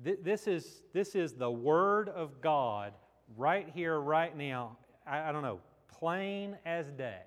This 0.03 0.47
is, 0.47 0.83
this 0.93 1.15
is 1.15 1.33
the 1.33 1.49
Word 1.49 2.09
of 2.09 2.39
God 2.39 2.93
right 3.35 3.67
here, 3.73 3.99
right 3.99 4.35
now. 4.35 4.77
I, 5.05 5.29
I 5.29 5.31
don't 5.31 5.41
know, 5.41 5.59
plain 5.87 6.55
as 6.65 6.91
day. 6.91 7.21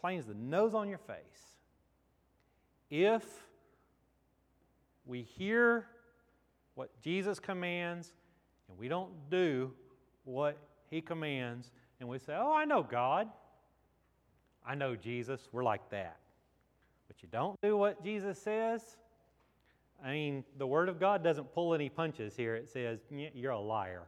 Plain 0.00 0.18
as 0.18 0.26
the 0.26 0.34
nose 0.34 0.74
on 0.74 0.88
your 0.88 0.98
face. 0.98 1.16
If 2.90 3.24
we 5.06 5.22
hear 5.22 5.86
what 6.74 6.90
Jesus 7.00 7.38
commands 7.38 8.12
and 8.68 8.76
we 8.76 8.88
don't 8.88 9.12
do 9.30 9.70
what 10.24 10.58
He 10.90 11.00
commands, 11.00 11.70
and 12.00 12.08
we 12.08 12.18
say, 12.18 12.34
Oh, 12.36 12.52
I 12.52 12.64
know 12.64 12.82
God. 12.82 13.28
I 14.66 14.74
know 14.74 14.96
Jesus. 14.96 15.48
We're 15.52 15.62
like 15.62 15.88
that. 15.90 16.16
But 17.06 17.22
you 17.22 17.28
don't 17.30 17.60
do 17.62 17.76
what 17.76 18.02
Jesus 18.02 18.38
says, 18.38 18.96
I 20.04 20.10
mean, 20.10 20.44
the 20.58 20.66
Word 20.66 20.88
of 20.88 20.98
God 20.98 21.22
doesn't 21.22 21.52
pull 21.54 21.74
any 21.74 21.88
punches 21.88 22.36
here. 22.36 22.56
It 22.56 22.68
says, 22.68 23.00
you're 23.10 23.52
a 23.52 23.60
liar. 23.60 24.02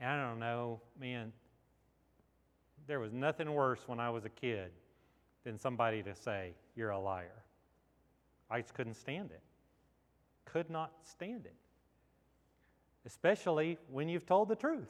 And 0.00 0.10
I 0.10 0.28
don't 0.28 0.38
know, 0.38 0.80
man, 0.98 1.32
there 2.86 3.00
was 3.00 3.12
nothing 3.12 3.52
worse 3.52 3.80
when 3.86 4.00
I 4.00 4.08
was 4.08 4.24
a 4.24 4.30
kid 4.30 4.70
than 5.44 5.58
somebody 5.58 6.02
to 6.02 6.14
say, 6.14 6.54
you're 6.74 6.90
a 6.90 6.98
liar. 6.98 7.44
I 8.50 8.60
just 8.60 8.72
couldn't 8.74 8.94
stand 8.94 9.30
it. 9.30 9.42
Could 10.46 10.70
not 10.70 10.92
stand 11.02 11.44
it. 11.44 11.54
Especially 13.04 13.78
when 13.90 14.08
you've 14.08 14.26
told 14.26 14.48
the 14.48 14.56
truth. 14.56 14.88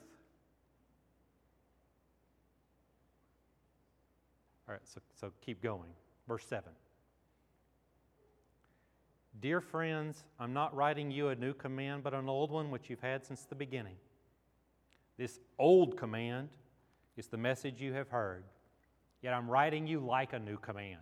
All 4.68 4.74
right, 4.74 4.82
so, 4.84 5.00
so 5.18 5.32
keep 5.44 5.62
going. 5.62 5.90
Verse 6.28 6.44
7. 6.46 6.70
Dear 9.40 9.60
friends, 9.60 10.24
I'm 10.40 10.52
not 10.52 10.74
writing 10.74 11.10
you 11.10 11.28
a 11.28 11.36
new 11.36 11.54
command, 11.54 12.02
but 12.02 12.14
an 12.14 12.28
old 12.28 12.50
one 12.50 12.70
which 12.70 12.90
you've 12.90 13.00
had 13.00 13.24
since 13.24 13.42
the 13.44 13.54
beginning. 13.54 13.96
This 15.16 15.38
old 15.58 15.96
command 15.96 16.48
is 17.16 17.28
the 17.28 17.36
message 17.36 17.80
you 17.80 17.92
have 17.92 18.08
heard, 18.08 18.44
yet 19.22 19.34
I'm 19.34 19.48
writing 19.48 19.86
you 19.86 20.00
like 20.00 20.32
a 20.32 20.38
new 20.38 20.56
command. 20.56 21.00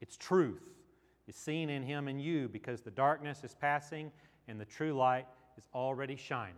Its 0.00 0.16
truth 0.16 0.62
is 1.26 1.34
seen 1.34 1.68
in 1.68 1.82
him 1.82 2.06
and 2.06 2.20
you 2.20 2.48
because 2.48 2.82
the 2.82 2.90
darkness 2.90 3.42
is 3.42 3.54
passing 3.54 4.12
and 4.46 4.60
the 4.60 4.64
true 4.64 4.92
light 4.92 5.26
is 5.58 5.68
already 5.74 6.16
shining. 6.16 6.54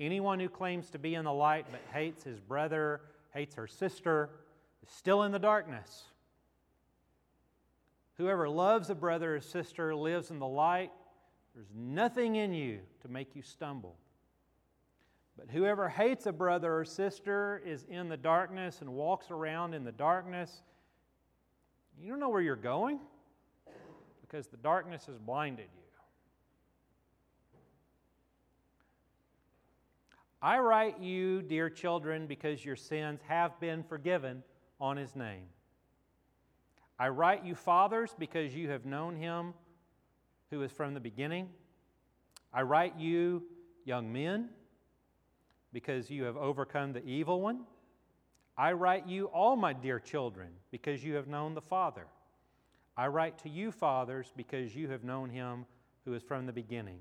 Anyone 0.00 0.40
who 0.40 0.48
claims 0.48 0.90
to 0.90 0.98
be 0.98 1.14
in 1.14 1.24
the 1.24 1.32
light 1.32 1.66
but 1.70 1.80
hates 1.92 2.22
his 2.22 2.38
brother, 2.38 3.00
hates 3.32 3.54
her 3.54 3.66
sister, 3.66 4.30
is 4.82 4.90
still 4.90 5.22
in 5.22 5.32
the 5.32 5.38
darkness. 5.38 6.04
Whoever 8.18 8.48
loves 8.48 8.90
a 8.90 8.96
brother 8.96 9.36
or 9.36 9.40
sister 9.40 9.94
lives 9.94 10.30
in 10.30 10.40
the 10.40 10.46
light. 10.46 10.90
There's 11.54 11.70
nothing 11.74 12.34
in 12.34 12.52
you 12.52 12.80
to 13.02 13.08
make 13.08 13.34
you 13.34 13.42
stumble. 13.42 13.96
But 15.36 15.48
whoever 15.50 15.88
hates 15.88 16.26
a 16.26 16.32
brother 16.32 16.76
or 16.78 16.84
sister 16.84 17.62
is 17.64 17.84
in 17.88 18.08
the 18.08 18.16
darkness 18.16 18.80
and 18.80 18.90
walks 18.90 19.30
around 19.30 19.72
in 19.72 19.84
the 19.84 19.92
darkness. 19.92 20.62
You 22.00 22.10
don't 22.10 22.18
know 22.18 22.28
where 22.28 22.42
you're 22.42 22.56
going 22.56 22.98
because 24.20 24.48
the 24.48 24.56
darkness 24.56 25.06
has 25.06 25.16
blinded 25.16 25.68
you. 25.72 25.82
I 30.42 30.58
write 30.58 31.00
you, 31.00 31.42
dear 31.42 31.70
children, 31.70 32.26
because 32.26 32.64
your 32.64 32.76
sins 32.76 33.20
have 33.28 33.58
been 33.60 33.84
forgiven 33.84 34.42
on 34.80 34.96
his 34.96 35.14
name. 35.16 35.46
I 36.98 37.08
write 37.08 37.44
you, 37.44 37.54
fathers, 37.54 38.14
because 38.18 38.54
you 38.54 38.70
have 38.70 38.84
known 38.84 39.16
him 39.16 39.54
who 40.50 40.62
is 40.62 40.72
from 40.72 40.94
the 40.94 41.00
beginning. 41.00 41.48
I 42.52 42.62
write 42.62 42.98
you, 42.98 43.44
young 43.84 44.12
men, 44.12 44.48
because 45.72 46.10
you 46.10 46.24
have 46.24 46.36
overcome 46.36 46.92
the 46.92 47.04
evil 47.04 47.40
one. 47.40 47.60
I 48.56 48.72
write 48.72 49.06
you, 49.06 49.26
all 49.26 49.54
my 49.54 49.72
dear 49.72 50.00
children, 50.00 50.48
because 50.72 51.04
you 51.04 51.14
have 51.14 51.28
known 51.28 51.54
the 51.54 51.60
Father. 51.60 52.06
I 52.96 53.06
write 53.06 53.38
to 53.44 53.48
you, 53.48 53.70
fathers, 53.70 54.32
because 54.36 54.74
you 54.74 54.88
have 54.88 55.04
known 55.04 55.30
him 55.30 55.66
who 56.04 56.14
is 56.14 56.22
from 56.22 56.46
the 56.46 56.52
beginning. 56.52 56.98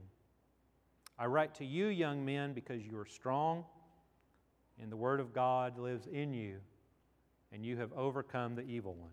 I 1.18 1.26
write 1.26 1.56
to 1.56 1.66
you, 1.66 1.88
young 1.88 2.24
men, 2.24 2.54
because 2.54 2.86
you 2.86 2.96
are 3.00 3.06
strong, 3.06 3.66
and 4.80 4.92
the 4.92 4.98
Word 4.98 5.20
of 5.20 5.34
God 5.34 5.80
lives 5.80 6.06
in 6.06 6.34
you, 6.34 6.58
and 7.52 7.66
you 7.66 7.78
have 7.78 7.92
overcome 7.94 8.54
the 8.54 8.62
evil 8.62 8.94
one. 8.94 9.10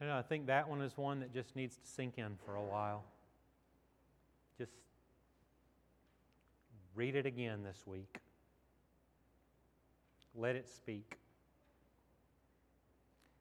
And 0.00 0.10
I 0.10 0.22
think 0.22 0.46
that 0.46 0.68
one 0.68 0.80
is 0.80 0.96
one 0.96 1.20
that 1.20 1.32
just 1.32 1.56
needs 1.56 1.76
to 1.76 1.86
sink 1.86 2.18
in 2.18 2.36
for 2.44 2.54
a 2.54 2.62
while. 2.62 3.04
Just 4.56 4.72
read 6.94 7.16
it 7.16 7.26
again 7.26 7.64
this 7.64 7.84
week. 7.86 8.18
Let 10.36 10.54
it 10.54 10.68
speak. 10.68 11.16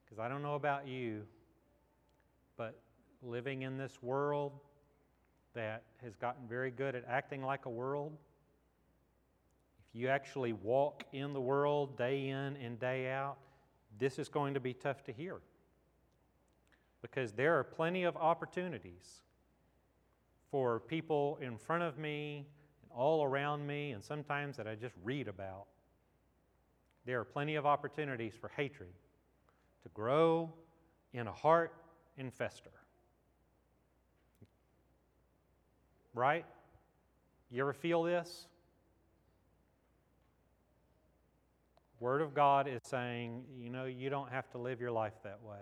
Because 0.04 0.20
I 0.20 0.28
don't 0.28 0.42
know 0.42 0.56
about 0.56 0.88
you, 0.88 1.24
but 2.56 2.80
living 3.22 3.62
in 3.62 3.78
this 3.78 4.02
world 4.02 4.54
that 5.54 5.84
has 6.04 6.16
gotten 6.16 6.48
very 6.48 6.72
good 6.72 6.96
at 6.96 7.04
acting 7.08 7.44
like 7.44 7.66
a 7.66 7.70
world, 7.70 8.14
if 9.90 10.00
you 10.00 10.08
actually 10.08 10.54
walk 10.54 11.04
in 11.14 11.34
the 11.34 11.42
world 11.42 11.98
day 11.98 12.30
in 12.30 12.56
and 12.58 12.80
day 12.80 13.12
out, 13.12 13.38
this 14.00 14.18
is 14.18 14.28
going 14.28 14.54
to 14.56 14.60
be 14.60 14.74
tough 14.74 15.04
to 15.04 15.12
hear. 15.12 15.38
Because 17.10 17.34
there 17.34 17.58
are 17.58 17.64
plenty 17.64 18.04
of 18.04 18.18
opportunities 18.18 19.22
for 20.52 20.80
people 20.80 21.38
in 21.42 21.58
front 21.58 21.84
of 21.84 21.98
me 21.98 22.46
and 22.82 22.92
all 22.92 23.24
around 23.24 23.66
me, 23.66 23.92
and 23.92 24.04
sometimes 24.04 24.58
that 24.58 24.68
I 24.68 24.76
just 24.76 24.96
read 25.04 25.28
about. 25.28 25.66
There 27.06 27.20
are 27.20 27.26
plenty 27.26 27.56
of 27.56 27.66
opportunities 27.66 28.34
for 28.40 28.50
hatred 28.50 28.94
to 29.84 29.90
grow 29.90 30.52
in 31.14 31.28
a 31.28 31.32
heart 31.32 31.74
and 32.18 32.34
fester. 32.34 32.72
Right? 36.14 36.46
You 37.50 37.62
ever 37.62 37.74
feel 37.74 38.04
this? 38.04 38.48
Word 42.00 42.22
of 42.22 42.34
God 42.34 42.68
is 42.68 42.82
saying, 42.84 43.44
you 43.58 43.70
know, 43.70 43.86
you 43.86 44.10
don't 44.10 44.30
have 44.32 44.50
to 44.52 44.58
live 44.58 44.82
your 44.82 44.92
life 44.92 45.14
that 45.24 45.42
way. 45.42 45.62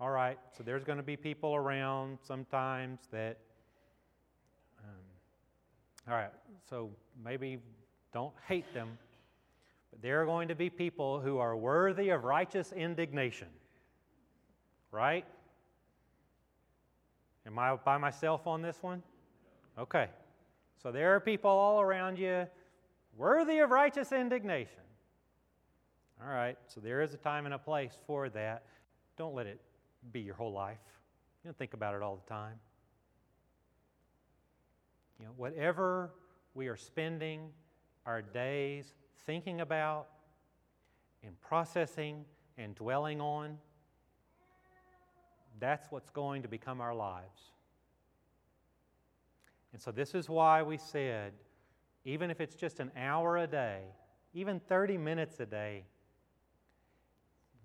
All 0.00 0.10
right, 0.10 0.38
so 0.56 0.62
there's 0.62 0.84
going 0.84 0.98
to 0.98 1.02
be 1.02 1.16
people 1.16 1.56
around 1.56 2.18
sometimes 2.22 3.00
that, 3.10 3.38
um, 4.84 6.08
all 6.08 6.14
right, 6.14 6.30
so 6.70 6.90
maybe 7.24 7.58
don't 8.12 8.32
hate 8.46 8.72
them, 8.72 8.96
but 9.90 10.00
there 10.00 10.22
are 10.22 10.24
going 10.24 10.46
to 10.48 10.54
be 10.54 10.70
people 10.70 11.18
who 11.20 11.38
are 11.38 11.56
worthy 11.56 12.10
of 12.10 12.22
righteous 12.22 12.70
indignation. 12.70 13.48
Right? 14.92 15.24
Am 17.44 17.58
I 17.58 17.74
by 17.74 17.98
myself 17.98 18.46
on 18.46 18.62
this 18.62 18.78
one? 18.80 19.02
Okay. 19.76 20.08
So 20.80 20.92
there 20.92 21.16
are 21.16 21.20
people 21.20 21.50
all 21.50 21.80
around 21.80 22.18
you 22.18 22.46
worthy 23.16 23.58
of 23.58 23.70
righteous 23.70 24.12
indignation. 24.12 24.82
All 26.22 26.32
right. 26.32 26.56
So 26.68 26.80
there 26.80 27.02
is 27.02 27.14
a 27.14 27.16
time 27.16 27.46
and 27.46 27.54
a 27.54 27.58
place 27.58 27.98
for 28.06 28.28
that. 28.30 28.62
Don't 29.16 29.34
let 29.34 29.46
it 29.46 29.60
be 30.12 30.20
your 30.20 30.34
whole 30.34 30.52
life. 30.52 30.78
You 31.42 31.48
don't 31.48 31.58
think 31.58 31.74
about 31.74 31.94
it 31.94 32.02
all 32.02 32.16
the 32.16 32.28
time. 32.28 32.58
You 35.18 35.26
know, 35.26 35.32
whatever 35.36 36.10
we 36.54 36.68
are 36.68 36.76
spending 36.76 37.50
our 38.06 38.22
days 38.22 38.94
thinking 39.26 39.60
about 39.60 40.08
and 41.22 41.40
processing 41.40 42.24
and 42.56 42.74
dwelling 42.74 43.20
on, 43.20 43.58
that's 45.60 45.90
what's 45.90 46.10
going 46.10 46.42
to 46.42 46.48
become 46.48 46.80
our 46.80 46.94
lives. 46.94 47.52
And 49.72 49.82
so, 49.82 49.90
this 49.90 50.14
is 50.14 50.28
why 50.28 50.62
we 50.62 50.76
said, 50.76 51.32
even 52.04 52.30
if 52.30 52.40
it's 52.40 52.54
just 52.54 52.80
an 52.80 52.90
hour 52.96 53.38
a 53.38 53.46
day, 53.46 53.82
even 54.32 54.60
30 54.60 54.96
minutes 54.96 55.40
a 55.40 55.46
day, 55.46 55.84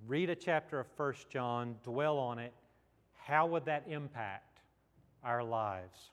read 0.07 0.29
a 0.29 0.35
chapter 0.35 0.79
of 0.79 0.87
1 0.97 1.13
John, 1.29 1.75
dwell 1.83 2.17
on 2.17 2.39
it. 2.39 2.53
How 3.13 3.45
would 3.47 3.65
that 3.65 3.83
impact 3.87 4.59
our 5.23 5.43
lives? 5.43 6.11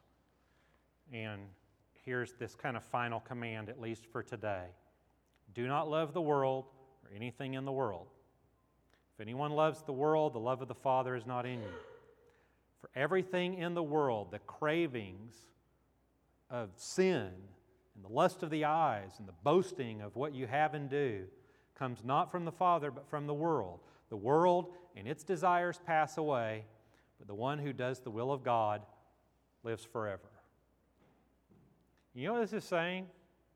And 1.12 1.40
here's 2.04 2.32
this 2.34 2.54
kind 2.54 2.76
of 2.76 2.84
final 2.84 3.20
command, 3.20 3.68
at 3.68 3.80
least 3.80 4.06
for 4.06 4.22
today 4.22 4.66
do 5.52 5.66
not 5.66 5.90
love 5.90 6.14
the 6.14 6.20
world 6.20 6.66
or 7.04 7.14
anything 7.14 7.54
in 7.54 7.64
the 7.64 7.72
world. 7.72 8.06
If 9.14 9.20
anyone 9.20 9.50
loves 9.50 9.82
the 9.82 9.92
world, 9.92 10.32
the 10.32 10.38
love 10.38 10.62
of 10.62 10.68
the 10.68 10.74
Father 10.74 11.16
is 11.16 11.26
not 11.26 11.44
in 11.44 11.60
you. 11.60 11.74
For 12.80 12.88
everything 12.94 13.58
in 13.58 13.74
the 13.74 13.82
world, 13.82 14.30
the 14.30 14.38
cravings 14.38 15.34
of 16.48 16.70
sin 16.76 17.30
and 17.94 18.04
the 18.04 18.12
lust 18.12 18.42
of 18.42 18.50
the 18.50 18.64
eyes 18.64 19.10
and 19.18 19.26
the 19.26 19.34
boasting 19.42 20.00
of 20.00 20.14
what 20.14 20.34
you 20.34 20.46
have 20.46 20.74
and 20.74 20.88
do, 20.88 21.24
comes 21.80 22.04
not 22.04 22.30
from 22.30 22.44
the 22.44 22.52
Father, 22.52 22.90
but 22.90 23.08
from 23.08 23.26
the 23.26 23.34
world. 23.34 23.80
The 24.10 24.16
world 24.16 24.74
and 24.94 25.08
its 25.08 25.24
desires 25.24 25.80
pass 25.86 26.18
away, 26.18 26.66
but 27.18 27.26
the 27.26 27.34
one 27.34 27.58
who 27.58 27.72
does 27.72 28.00
the 28.00 28.10
will 28.10 28.30
of 28.30 28.44
God 28.44 28.82
lives 29.64 29.82
forever. 29.82 30.28
You 32.14 32.26
know 32.26 32.34
what 32.34 32.42
this 32.42 32.52
is 32.52 32.64
saying? 32.64 33.06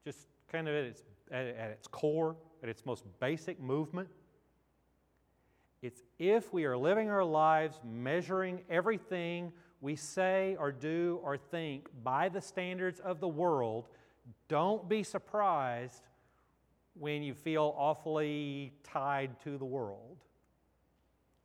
Just 0.04 0.26
kind 0.50 0.68
of 0.68 0.74
at 0.74 0.84
its 0.84 1.02
at, 1.30 1.46
at 1.46 1.70
its 1.70 1.86
core, 1.86 2.36
at 2.62 2.68
its 2.70 2.86
most 2.86 3.04
basic 3.20 3.60
movement. 3.60 4.08
It's 5.82 6.02
if 6.18 6.50
we 6.50 6.64
are 6.64 6.78
living 6.78 7.10
our 7.10 7.24
lives 7.24 7.78
measuring 7.84 8.62
everything 8.70 9.52
we 9.82 9.96
say 9.96 10.56
or 10.58 10.72
do 10.72 11.20
or 11.22 11.36
think 11.36 11.88
by 12.02 12.30
the 12.30 12.40
standards 12.40 13.00
of 13.00 13.20
the 13.20 13.28
world, 13.28 13.88
don't 14.48 14.88
be 14.88 15.02
surprised 15.02 16.04
when 16.98 17.22
you 17.22 17.34
feel 17.34 17.74
awfully 17.76 18.72
tied 18.84 19.40
to 19.40 19.58
the 19.58 19.64
world. 19.64 20.18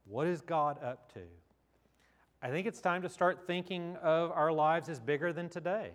What 0.06 0.28
is 0.28 0.42
God 0.42 0.84
up 0.84 1.12
to? 1.14 1.22
I 2.42 2.50
think 2.50 2.68
it's 2.68 2.82
time 2.82 3.02
to 3.02 3.10
start 3.10 3.46
thinking 3.46 3.98
of 4.02 4.32
our 4.32 4.52
lives 4.52 4.90
as 4.90 5.00
bigger 5.00 5.34
than 5.34 5.50
today 5.50 5.92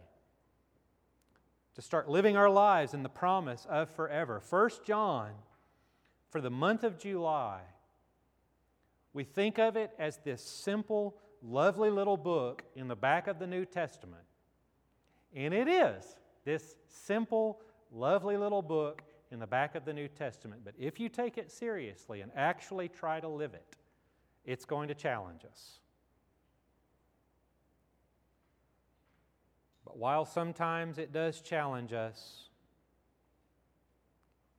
to 1.75 1.83
start 1.83 2.09
living 2.09 2.37
our 2.37 2.51
lives 2.51 2.95
in 2.95 3.03
the 3.03 3.09
promise 3.09 3.67
of 3.69 3.90
forever. 3.90 4.40
First 4.40 4.85
John, 4.85 5.31
for 6.31 6.40
the 6.40 6.51
month 6.51 6.85
of 6.85 6.99
July, 6.99 7.61
we 9.12 9.25
think 9.25 9.59
of 9.59 9.77
it 9.77 9.90
as 9.99 10.19
this 10.19 10.43
simple, 10.43 11.17
lovely 11.43 11.90
little 11.90 12.17
book 12.17 12.62
in 12.75 12.88
the 12.88 12.97
back 12.97 13.27
of 13.27 13.38
the 13.38 13.47
New 13.47 13.64
Testament. 13.64 14.23
And 15.35 15.53
it 15.53 15.69
is 15.69 16.17
this 16.45 16.77
simple, 16.88 17.61
lovely 17.93 18.37
little 18.37 18.62
book 18.62 19.03
in 19.35 19.40
the 19.40 19.47
back 19.47 19.75
of 19.75 19.85
the 19.85 19.92
New 19.92 20.09
Testament. 20.09 20.62
But 20.64 20.75
if 20.79 20.99
you 20.99 21.11
take 21.11 21.37
it 21.37 21.51
seriously 21.51 22.23
and 22.23 22.31
actually 22.35 22.88
try 22.88 23.20
to 23.20 23.29
live 23.29 23.53
it, 23.53 23.77
it's 24.47 24.64
going 24.64 24.88
to 24.88 24.94
challenge 24.94 25.44
us. 25.44 25.81
But 29.85 29.99
while 29.99 30.25
sometimes 30.25 30.99
it 30.99 31.12
does 31.12 31.40
challenge 31.40 31.92
us, 31.92 32.49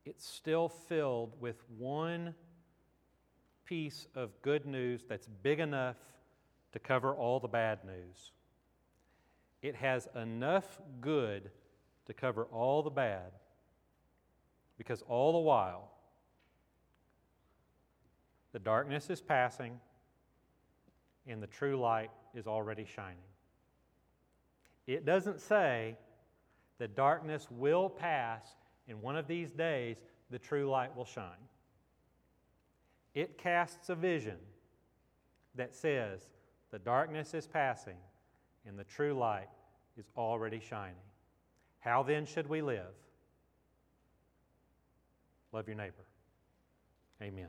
it's 0.04 0.24
still 0.24 0.68
filled 0.68 1.32
with 1.40 1.56
one 1.78 2.34
piece 3.64 4.06
of 4.14 4.30
good 4.42 4.66
news 4.66 5.04
that's 5.08 5.26
big 5.42 5.58
enough 5.58 5.96
to 6.72 6.78
cover 6.78 7.14
all 7.14 7.40
the 7.40 7.48
bad 7.48 7.82
news. 7.84 8.32
It 9.62 9.74
has 9.74 10.06
enough 10.14 10.80
good 11.00 11.50
to 12.04 12.12
cover 12.12 12.44
all 12.44 12.82
the 12.82 12.90
bad 12.90 13.32
because 14.78 15.02
all 15.08 15.32
the 15.32 15.38
while, 15.38 15.90
the 18.52 18.58
darkness 18.58 19.10
is 19.10 19.20
passing 19.20 19.78
and 21.26 21.42
the 21.42 21.46
true 21.46 21.78
light 21.78 22.10
is 22.34 22.46
already 22.46 22.84
shining. 22.84 23.18
It 24.86 25.04
doesn't 25.04 25.40
say 25.40 25.96
the 26.78 26.88
darkness 26.88 27.48
will 27.50 27.88
pass 27.88 28.54
and 28.88 29.02
one 29.02 29.16
of 29.16 29.26
these 29.26 29.50
days 29.50 29.96
the 30.30 30.38
true 30.38 30.70
light 30.70 30.96
will 30.96 31.04
shine. 31.04 31.48
It 33.14 33.38
casts 33.38 33.88
a 33.88 33.94
vision 33.94 34.38
that 35.54 35.74
says 35.74 36.28
the 36.70 36.78
darkness 36.78 37.34
is 37.34 37.46
passing 37.46 37.96
and 38.66 38.78
the 38.78 38.84
true 38.84 39.14
light 39.14 39.48
is 39.96 40.10
already 40.16 40.60
shining. 40.60 40.94
How 41.80 42.02
then 42.02 42.26
should 42.26 42.48
we 42.48 42.62
live? 42.62 42.92
Love 45.56 45.68
your 45.68 45.76
neighbor. 45.78 46.04
Amen. 47.22 47.48